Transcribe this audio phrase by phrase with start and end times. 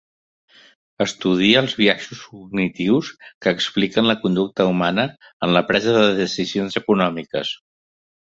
[1.03, 5.07] Estudia els biaixos cognitius que expliquen la conducta humana
[5.49, 7.55] en la presa de decisions econòmiques.